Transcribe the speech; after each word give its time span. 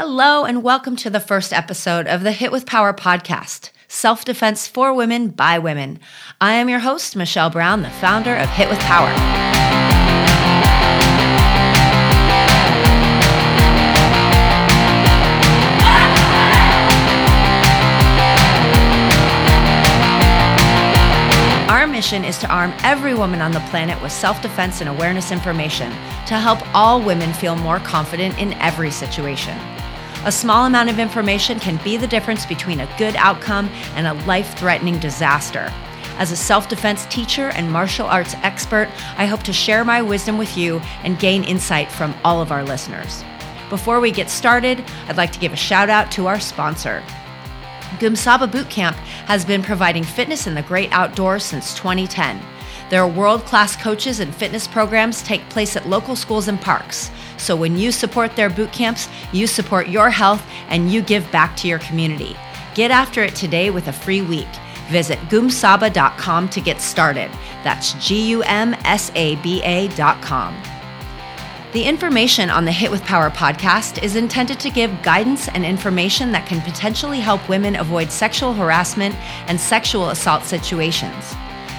Hello, 0.00 0.44
and 0.44 0.62
welcome 0.62 0.94
to 0.94 1.10
the 1.10 1.18
first 1.18 1.52
episode 1.52 2.06
of 2.06 2.22
the 2.22 2.30
Hit 2.30 2.52
with 2.52 2.66
Power 2.66 2.92
podcast 2.92 3.70
Self 3.88 4.24
Defense 4.24 4.68
for 4.68 4.94
Women 4.94 5.26
by 5.26 5.58
Women. 5.58 5.98
I 6.40 6.52
am 6.52 6.68
your 6.68 6.78
host, 6.78 7.16
Michelle 7.16 7.50
Brown, 7.50 7.82
the 7.82 7.90
founder 7.90 8.36
of 8.36 8.48
Hit 8.48 8.68
with 8.68 8.78
Power. 8.78 9.08
Our 21.68 21.88
mission 21.88 22.24
is 22.24 22.38
to 22.38 22.46
arm 22.46 22.72
every 22.84 23.14
woman 23.14 23.40
on 23.40 23.50
the 23.50 23.58
planet 23.68 24.00
with 24.00 24.12
self 24.12 24.40
defense 24.42 24.80
and 24.80 24.88
awareness 24.88 25.32
information 25.32 25.90
to 26.28 26.38
help 26.38 26.60
all 26.72 27.02
women 27.02 27.32
feel 27.32 27.56
more 27.56 27.80
confident 27.80 28.38
in 28.38 28.52
every 28.60 28.92
situation. 28.92 29.58
A 30.24 30.32
small 30.32 30.66
amount 30.66 30.90
of 30.90 30.98
information 30.98 31.60
can 31.60 31.82
be 31.84 31.96
the 31.96 32.06
difference 32.06 32.44
between 32.44 32.80
a 32.80 32.96
good 32.98 33.14
outcome 33.16 33.68
and 33.94 34.06
a 34.06 34.14
life 34.26 34.58
threatening 34.58 34.98
disaster. 34.98 35.72
As 36.18 36.32
a 36.32 36.36
self 36.36 36.68
defense 36.68 37.06
teacher 37.06 37.50
and 37.50 37.70
martial 37.70 38.06
arts 38.06 38.34
expert, 38.42 38.88
I 39.16 39.26
hope 39.26 39.44
to 39.44 39.52
share 39.52 39.84
my 39.84 40.02
wisdom 40.02 40.36
with 40.36 40.56
you 40.56 40.80
and 41.04 41.20
gain 41.20 41.44
insight 41.44 41.90
from 41.92 42.14
all 42.24 42.42
of 42.42 42.50
our 42.50 42.64
listeners. 42.64 43.22
Before 43.70 44.00
we 44.00 44.10
get 44.10 44.28
started, 44.28 44.84
I'd 45.06 45.16
like 45.16 45.30
to 45.32 45.38
give 45.38 45.52
a 45.52 45.56
shout 45.56 45.88
out 45.88 46.10
to 46.12 46.26
our 46.26 46.40
sponsor. 46.40 47.00
Gumsaba 48.00 48.50
Boot 48.50 48.68
Camp 48.68 48.96
has 49.26 49.44
been 49.44 49.62
providing 49.62 50.02
fitness 50.02 50.48
in 50.48 50.54
the 50.54 50.62
great 50.62 50.90
outdoors 50.92 51.44
since 51.44 51.74
2010. 51.74 52.40
Their 52.90 53.06
world 53.06 53.44
class 53.44 53.76
coaches 53.76 54.20
and 54.20 54.34
fitness 54.34 54.66
programs 54.66 55.22
take 55.22 55.48
place 55.50 55.76
at 55.76 55.88
local 55.88 56.16
schools 56.16 56.48
and 56.48 56.60
parks. 56.60 57.10
So 57.36 57.54
when 57.54 57.76
you 57.76 57.92
support 57.92 58.34
their 58.34 58.50
boot 58.50 58.72
camps, 58.72 59.08
you 59.32 59.46
support 59.46 59.88
your 59.88 60.10
health 60.10 60.44
and 60.68 60.90
you 60.92 61.02
give 61.02 61.30
back 61.30 61.56
to 61.58 61.68
your 61.68 61.78
community. 61.80 62.36
Get 62.74 62.90
after 62.90 63.22
it 63.22 63.34
today 63.34 63.70
with 63.70 63.88
a 63.88 63.92
free 63.92 64.22
week. 64.22 64.48
Visit 64.88 65.18
gumsaba.com 65.28 66.48
to 66.48 66.60
get 66.60 66.80
started. 66.80 67.30
That's 67.62 67.92
G 67.94 68.30
U 68.30 68.42
M 68.42 68.74
S 68.84 69.12
A 69.14 69.36
B 69.36 69.62
A.com. 69.62 70.56
The 71.72 71.84
information 71.84 72.48
on 72.48 72.64
the 72.64 72.72
Hit 72.72 72.90
with 72.90 73.02
Power 73.02 73.28
podcast 73.28 74.02
is 74.02 74.16
intended 74.16 74.58
to 74.60 74.70
give 74.70 75.02
guidance 75.02 75.48
and 75.48 75.66
information 75.66 76.32
that 76.32 76.46
can 76.46 76.62
potentially 76.62 77.20
help 77.20 77.46
women 77.46 77.76
avoid 77.76 78.10
sexual 78.10 78.54
harassment 78.54 79.14
and 79.48 79.60
sexual 79.60 80.08
assault 80.08 80.44
situations. 80.44 81.34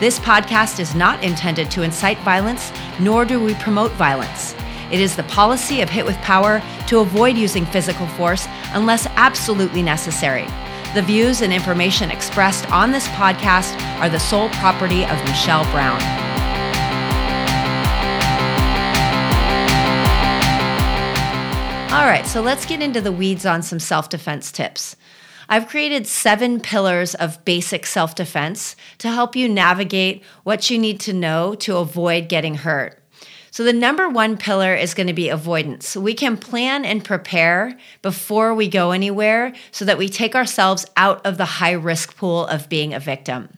This 0.00 0.18
podcast 0.18 0.80
is 0.80 0.94
not 0.94 1.22
intended 1.22 1.70
to 1.72 1.82
incite 1.82 2.18
violence, 2.20 2.72
nor 2.98 3.26
do 3.26 3.38
we 3.38 3.52
promote 3.56 3.92
violence. 3.92 4.54
It 4.90 4.98
is 4.98 5.14
the 5.14 5.24
policy 5.24 5.82
of 5.82 5.90
Hit 5.90 6.06
with 6.06 6.16
Power 6.22 6.62
to 6.86 7.00
avoid 7.00 7.36
using 7.36 7.66
physical 7.66 8.06
force 8.06 8.46
unless 8.72 9.06
absolutely 9.16 9.82
necessary. 9.82 10.46
The 10.94 11.02
views 11.02 11.42
and 11.42 11.52
information 11.52 12.10
expressed 12.10 12.66
on 12.72 12.92
this 12.92 13.06
podcast 13.08 13.78
are 14.00 14.08
the 14.08 14.18
sole 14.18 14.48
property 14.48 15.04
of 15.04 15.22
Michelle 15.26 15.64
Brown. 15.64 16.00
All 21.92 22.06
right, 22.06 22.26
so 22.26 22.40
let's 22.40 22.64
get 22.64 22.80
into 22.80 23.02
the 23.02 23.12
weeds 23.12 23.44
on 23.44 23.62
some 23.62 23.78
self 23.78 24.08
defense 24.08 24.50
tips. 24.50 24.96
I've 25.52 25.66
created 25.66 26.06
seven 26.06 26.60
pillars 26.60 27.16
of 27.16 27.44
basic 27.44 27.84
self 27.84 28.14
defense 28.14 28.76
to 28.98 29.10
help 29.10 29.34
you 29.34 29.48
navigate 29.48 30.22
what 30.44 30.70
you 30.70 30.78
need 30.78 31.00
to 31.00 31.12
know 31.12 31.56
to 31.56 31.78
avoid 31.78 32.28
getting 32.28 32.54
hurt. 32.54 33.02
So, 33.50 33.64
the 33.64 33.72
number 33.72 34.08
one 34.08 34.36
pillar 34.36 34.76
is 34.76 34.94
going 34.94 35.08
to 35.08 35.12
be 35.12 35.28
avoidance. 35.28 35.96
We 35.96 36.14
can 36.14 36.36
plan 36.36 36.84
and 36.84 37.04
prepare 37.04 37.76
before 38.00 38.54
we 38.54 38.68
go 38.68 38.92
anywhere 38.92 39.52
so 39.72 39.84
that 39.86 39.98
we 39.98 40.08
take 40.08 40.36
ourselves 40.36 40.86
out 40.96 41.26
of 41.26 41.36
the 41.36 41.44
high 41.44 41.72
risk 41.72 42.16
pool 42.16 42.46
of 42.46 42.68
being 42.68 42.94
a 42.94 43.00
victim. 43.00 43.48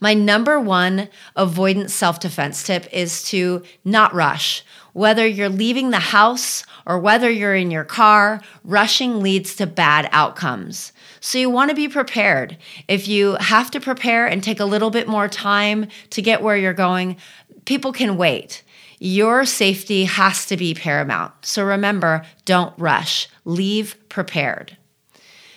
My 0.00 0.14
number 0.14 0.58
one 0.58 1.08
avoidance 1.36 1.92
self 1.92 2.20
defense 2.20 2.62
tip 2.62 2.88
is 2.92 3.22
to 3.24 3.62
not 3.84 4.14
rush. 4.14 4.64
Whether 4.92 5.26
you're 5.26 5.50
leaving 5.50 5.90
the 5.90 5.98
house 5.98 6.64
or 6.86 6.98
whether 6.98 7.30
you're 7.30 7.54
in 7.54 7.70
your 7.70 7.84
car, 7.84 8.40
rushing 8.64 9.22
leads 9.22 9.54
to 9.56 9.66
bad 9.66 10.08
outcomes. 10.10 10.92
So 11.20 11.38
you 11.38 11.50
want 11.50 11.68
to 11.68 11.76
be 11.76 11.88
prepared. 11.88 12.56
If 12.88 13.06
you 13.06 13.36
have 13.40 13.70
to 13.72 13.80
prepare 13.80 14.26
and 14.26 14.42
take 14.42 14.58
a 14.58 14.64
little 14.64 14.90
bit 14.90 15.06
more 15.06 15.28
time 15.28 15.86
to 16.10 16.22
get 16.22 16.42
where 16.42 16.56
you're 16.56 16.72
going, 16.72 17.18
people 17.66 17.92
can 17.92 18.16
wait. 18.16 18.62
Your 18.98 19.44
safety 19.44 20.04
has 20.04 20.46
to 20.46 20.56
be 20.56 20.74
paramount. 20.74 21.32
So 21.42 21.64
remember, 21.64 22.24
don't 22.44 22.76
rush. 22.78 23.28
Leave 23.44 23.96
prepared. 24.08 24.76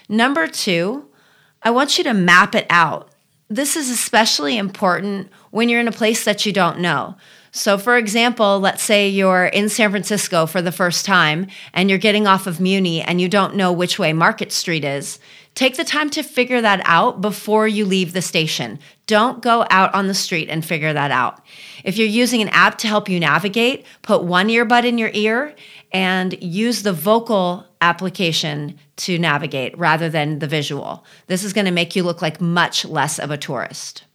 Number 0.09 0.47
two, 0.47 1.07
I 1.61 1.71
want 1.71 1.97
you 1.97 2.03
to 2.03 2.13
map 2.13 2.55
it 2.55 2.67
out. 2.69 3.12
This 3.53 3.75
is 3.75 3.91
especially 3.91 4.57
important 4.57 5.29
when 5.51 5.69
you're 5.69 5.79
in 5.79 5.87
a 5.87 5.91
place 5.91 6.23
that 6.25 6.43
you 6.43 6.51
don't 6.51 6.79
know. 6.79 7.15
So, 7.51 7.77
for 7.77 7.97
example, 7.97 8.59
let's 8.59 8.81
say 8.81 9.07
you're 9.07 9.45
in 9.45 9.69
San 9.69 9.91
Francisco 9.91 10.47
for 10.47 10.59
the 10.59 10.71
first 10.71 11.05
time 11.05 11.45
and 11.71 11.87
you're 11.87 11.99
getting 11.99 12.25
off 12.25 12.47
of 12.47 12.59
Muni 12.59 13.03
and 13.03 13.21
you 13.21 13.29
don't 13.29 13.55
know 13.55 13.71
which 13.71 13.99
way 13.99 14.11
Market 14.11 14.51
Street 14.51 14.83
is. 14.83 15.19
Take 15.55 15.77
the 15.77 15.83
time 15.83 16.09
to 16.11 16.23
figure 16.23 16.61
that 16.61 16.81
out 16.85 17.21
before 17.21 17.67
you 17.67 17.85
leave 17.85 18.13
the 18.13 18.21
station. 18.23 18.79
Don't 19.05 19.41
go 19.41 19.67
out 19.69 19.93
on 19.93 20.07
the 20.07 20.13
street 20.15 20.49
and 20.49 20.65
figure 20.65 20.93
that 20.93 21.11
out. 21.11 21.41
If 21.83 21.97
you're 21.97 22.07
using 22.07 22.41
an 22.41 22.49
app 22.49 22.79
to 22.79 22.87
help 22.87 23.07
you 23.07 23.19
navigate, 23.19 23.85
put 24.01 24.23
one 24.23 24.47
earbud 24.47 24.83
in 24.83 24.97
your 24.97 25.11
ear 25.13 25.53
and 25.91 26.41
use 26.41 26.81
the 26.81 26.93
vocal 26.93 27.67
application 27.81 28.79
to 28.95 29.19
navigate 29.19 29.77
rather 29.77 30.09
than 30.09 30.39
the 30.39 30.47
visual. 30.47 31.05
This 31.27 31.43
is 31.43 31.53
going 31.53 31.65
to 31.65 31.71
make 31.71 31.95
you 31.95 32.01
look 32.01 32.21
like 32.21 32.41
much 32.41 32.85
less 32.85 33.19
of 33.19 33.29
a 33.29 33.37
tourist. 33.37 34.05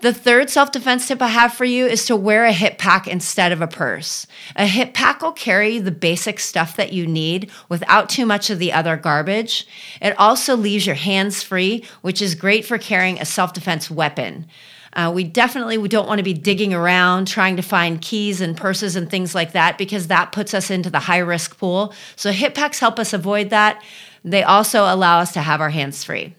The 0.00 0.14
third 0.14 0.48
self 0.48 0.72
defense 0.72 1.06
tip 1.06 1.20
I 1.20 1.28
have 1.28 1.52
for 1.52 1.66
you 1.66 1.86
is 1.86 2.06
to 2.06 2.16
wear 2.16 2.46
a 2.46 2.52
hip 2.52 2.78
pack 2.78 3.06
instead 3.06 3.52
of 3.52 3.60
a 3.60 3.66
purse. 3.66 4.26
A 4.56 4.66
hip 4.66 4.94
pack 4.94 5.20
will 5.20 5.32
carry 5.32 5.78
the 5.78 5.90
basic 5.90 6.40
stuff 6.40 6.76
that 6.76 6.94
you 6.94 7.06
need 7.06 7.50
without 7.68 8.08
too 8.08 8.24
much 8.24 8.48
of 8.48 8.58
the 8.58 8.72
other 8.72 8.96
garbage. 8.96 9.66
It 10.00 10.18
also 10.18 10.56
leaves 10.56 10.86
your 10.86 10.94
hands 10.94 11.42
free, 11.42 11.84
which 12.00 12.22
is 12.22 12.34
great 12.34 12.64
for 12.64 12.78
carrying 12.78 13.20
a 13.20 13.26
self 13.26 13.52
defense 13.52 13.90
weapon. 13.90 14.46
Uh, 14.94 15.12
we 15.14 15.22
definitely 15.22 15.76
we 15.76 15.88
don't 15.88 16.08
want 16.08 16.18
to 16.18 16.24
be 16.24 16.32
digging 16.32 16.72
around 16.72 17.28
trying 17.28 17.56
to 17.56 17.62
find 17.62 18.00
keys 18.00 18.40
and 18.40 18.56
purses 18.56 18.96
and 18.96 19.10
things 19.10 19.34
like 19.34 19.52
that 19.52 19.76
because 19.76 20.06
that 20.06 20.32
puts 20.32 20.54
us 20.54 20.70
into 20.70 20.88
the 20.88 20.98
high 20.98 21.18
risk 21.18 21.58
pool. 21.58 21.92
So 22.16 22.32
hip 22.32 22.54
packs 22.54 22.80
help 22.80 22.98
us 22.98 23.12
avoid 23.12 23.50
that. 23.50 23.82
They 24.24 24.42
also 24.44 24.82
allow 24.84 25.20
us 25.20 25.32
to 25.34 25.40
have 25.42 25.60
our 25.60 25.70
hands 25.70 26.02
free. 26.04 26.34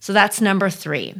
So 0.00 0.14
that's 0.14 0.40
number 0.40 0.70
three. 0.70 1.14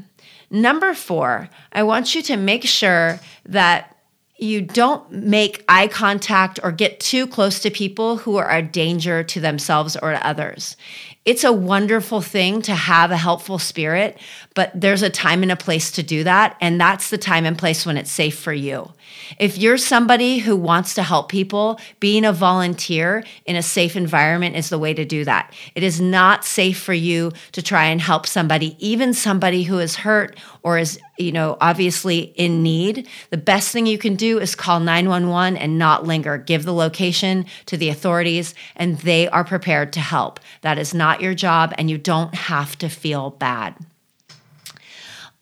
Number 0.52 0.92
four, 0.92 1.48
I 1.72 1.82
want 1.82 2.14
you 2.14 2.20
to 2.24 2.36
make 2.36 2.64
sure 2.64 3.18
that 3.46 3.96
you 4.36 4.60
don't 4.60 5.10
make 5.10 5.64
eye 5.66 5.86
contact 5.86 6.60
or 6.62 6.72
get 6.72 7.00
too 7.00 7.26
close 7.26 7.60
to 7.60 7.70
people 7.70 8.18
who 8.18 8.36
are 8.36 8.50
a 8.50 8.60
danger 8.60 9.22
to 9.24 9.40
themselves 9.40 9.96
or 9.96 10.10
to 10.10 10.26
others. 10.26 10.76
It's 11.24 11.44
a 11.44 11.52
wonderful 11.52 12.20
thing 12.20 12.62
to 12.62 12.74
have 12.74 13.12
a 13.12 13.16
helpful 13.16 13.60
spirit, 13.60 14.18
but 14.54 14.72
there's 14.74 15.02
a 15.02 15.10
time 15.10 15.44
and 15.44 15.52
a 15.52 15.56
place 15.56 15.92
to 15.92 16.02
do 16.02 16.24
that. 16.24 16.56
And 16.60 16.80
that's 16.80 17.10
the 17.10 17.18
time 17.18 17.46
and 17.46 17.56
place 17.56 17.86
when 17.86 17.96
it's 17.96 18.10
safe 18.10 18.36
for 18.36 18.52
you. 18.52 18.92
If 19.38 19.56
you're 19.56 19.78
somebody 19.78 20.38
who 20.38 20.56
wants 20.56 20.94
to 20.94 21.02
help 21.02 21.28
people, 21.28 21.78
being 22.00 22.24
a 22.24 22.32
volunteer 22.32 23.24
in 23.46 23.56
a 23.56 23.62
safe 23.62 23.94
environment 23.94 24.56
is 24.56 24.68
the 24.68 24.78
way 24.78 24.94
to 24.94 25.04
do 25.04 25.24
that. 25.24 25.52
It 25.74 25.82
is 25.82 26.00
not 26.00 26.44
safe 26.44 26.80
for 26.80 26.94
you 26.94 27.32
to 27.52 27.62
try 27.62 27.84
and 27.84 28.00
help 28.00 28.26
somebody, 28.26 28.76
even 28.78 29.14
somebody 29.14 29.62
who 29.62 29.78
is 29.78 29.96
hurt 29.96 30.36
or 30.62 30.78
is, 30.78 30.98
you 31.18 31.32
know, 31.32 31.56
obviously 31.60 32.32
in 32.36 32.62
need. 32.62 33.08
The 33.30 33.36
best 33.36 33.70
thing 33.70 33.86
you 33.86 33.98
can 33.98 34.16
do 34.16 34.38
is 34.38 34.54
call 34.54 34.80
911 34.80 35.56
and 35.56 35.78
not 35.78 36.04
linger. 36.04 36.38
Give 36.38 36.64
the 36.64 36.74
location 36.74 37.46
to 37.66 37.76
the 37.76 37.88
authorities 37.88 38.54
and 38.76 38.98
they 38.98 39.28
are 39.28 39.44
prepared 39.44 39.92
to 39.94 40.00
help. 40.00 40.40
That 40.62 40.78
is 40.78 40.94
not 40.94 41.11
your 41.20 41.34
job 41.34 41.74
and 41.76 41.90
you 41.90 41.98
don't 41.98 42.34
have 42.34 42.76
to 42.78 42.88
feel 42.88 43.30
bad. 43.30 43.74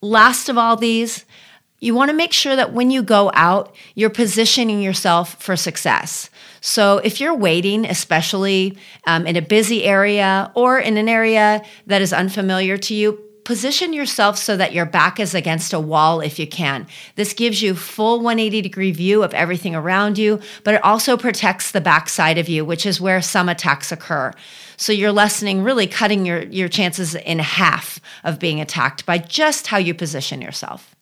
Last 0.00 0.48
of 0.48 0.56
all 0.56 0.76
these, 0.76 1.24
you 1.78 1.94
want 1.94 2.10
to 2.10 2.16
make 2.16 2.32
sure 2.32 2.56
that 2.56 2.72
when 2.72 2.90
you 2.90 3.02
go 3.02 3.30
out, 3.34 3.74
you're 3.94 4.10
positioning 4.10 4.82
yourself 4.82 5.42
for 5.42 5.56
success. 5.56 6.30
So, 6.60 6.98
if 6.98 7.20
you're 7.20 7.34
waiting, 7.34 7.86
especially 7.86 8.76
um, 9.06 9.26
in 9.26 9.36
a 9.36 9.42
busy 9.42 9.84
area 9.84 10.52
or 10.54 10.78
in 10.78 10.98
an 10.98 11.08
area 11.08 11.62
that 11.86 12.02
is 12.02 12.12
unfamiliar 12.12 12.76
to 12.76 12.94
you, 12.94 13.29
position 13.44 13.92
yourself 13.92 14.38
so 14.38 14.56
that 14.56 14.72
your 14.72 14.86
back 14.86 15.18
is 15.18 15.34
against 15.34 15.72
a 15.72 15.80
wall 15.80 16.20
if 16.20 16.38
you 16.38 16.46
can. 16.46 16.86
This 17.16 17.32
gives 17.32 17.62
you 17.62 17.74
full 17.74 18.18
180 18.18 18.62
degree 18.62 18.92
view 18.92 19.22
of 19.22 19.34
everything 19.34 19.74
around 19.74 20.18
you, 20.18 20.40
but 20.64 20.74
it 20.74 20.84
also 20.84 21.16
protects 21.16 21.70
the 21.70 21.80
back 21.80 22.08
side 22.08 22.38
of 22.38 22.48
you, 22.48 22.64
which 22.64 22.86
is 22.86 23.00
where 23.00 23.22
some 23.22 23.48
attacks 23.48 23.92
occur. 23.92 24.32
So 24.76 24.92
you're 24.92 25.12
lessening, 25.12 25.62
really 25.62 25.86
cutting 25.86 26.24
your, 26.24 26.42
your 26.44 26.68
chances 26.68 27.14
in 27.14 27.38
half 27.38 28.00
of 28.24 28.38
being 28.38 28.60
attacked 28.60 29.04
by 29.04 29.18
just 29.18 29.66
how 29.66 29.78
you 29.78 29.94
position 29.94 30.40
yourself. 30.40 30.94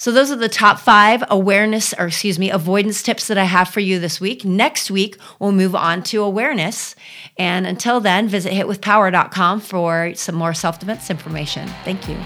So, 0.00 0.12
those 0.12 0.30
are 0.30 0.36
the 0.36 0.48
top 0.48 0.78
five 0.78 1.22
awareness, 1.28 1.92
or 1.98 2.06
excuse 2.06 2.38
me, 2.38 2.48
avoidance 2.48 3.02
tips 3.02 3.26
that 3.26 3.36
I 3.36 3.44
have 3.44 3.68
for 3.68 3.80
you 3.80 3.98
this 3.98 4.18
week. 4.18 4.46
Next 4.46 4.90
week, 4.90 5.18
we'll 5.38 5.52
move 5.52 5.74
on 5.74 6.02
to 6.04 6.22
awareness. 6.22 6.96
And 7.36 7.66
until 7.66 8.00
then, 8.00 8.26
visit 8.26 8.54
hitwithpower.com 8.54 9.60
for 9.60 10.14
some 10.14 10.36
more 10.36 10.54
self 10.54 10.78
defense 10.78 11.10
information. 11.10 11.68
Thank 11.84 12.08
you. 12.08 12.16